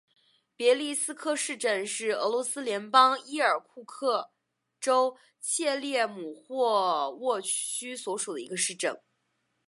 [0.55, 4.31] 别利斯克市镇是俄罗斯联邦伊尔库茨克
[4.79, 8.99] 州切列姆霍沃区所属的一个市镇。